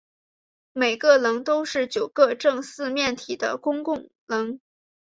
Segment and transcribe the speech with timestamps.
[0.73, 4.59] 每个棱都是九个正四面体的公共棱。